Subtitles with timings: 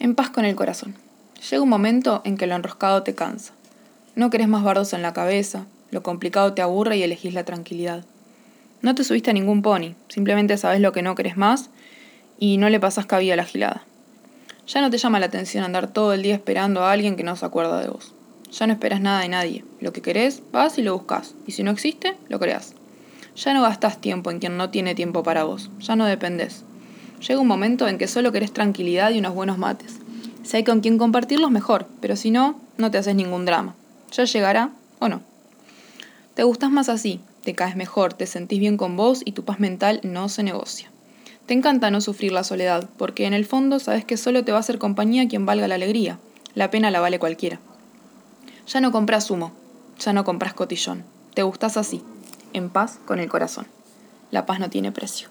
[0.00, 0.94] En paz con el corazón.
[1.50, 3.52] Llega un momento en que lo enroscado te cansa.
[4.14, 8.02] No querés más bardos en la cabeza, lo complicado te aburre y elegís la tranquilidad.
[8.80, 11.68] No te subiste a ningún pony, simplemente sabes lo que no querés más
[12.38, 13.84] y no le pasás cabida a la gilada.
[14.66, 17.36] Ya no te llama la atención andar todo el día esperando a alguien que no
[17.36, 18.14] se acuerda de vos.
[18.52, 19.66] Ya no esperas nada de nadie.
[19.80, 21.34] Lo que querés, vas y lo buscas.
[21.46, 22.72] Y si no existe, lo creas.
[23.36, 25.70] Ya no gastás tiempo en quien no tiene tiempo para vos.
[25.80, 26.64] Ya no dependés.
[27.26, 29.98] Llega un momento en que solo querés tranquilidad y unos buenos mates.
[30.42, 33.74] Si hay con quien compartirlos, mejor, pero si no, no te haces ningún drama.
[34.12, 35.20] Ya llegará o no.
[36.34, 39.60] Te gustás más así, te caes mejor, te sentís bien con vos y tu paz
[39.60, 40.90] mental no se negocia.
[41.46, 44.58] Te encanta no sufrir la soledad, porque en el fondo sabes que solo te va
[44.58, 46.18] a hacer compañía quien valga la alegría.
[46.54, 47.60] La pena la vale cualquiera.
[48.66, 49.52] Ya no compras humo,
[49.98, 51.04] ya no compras cotillón.
[51.34, 52.02] Te gustás así,
[52.52, 53.66] en paz con el corazón.
[54.30, 55.28] La paz no tiene precio.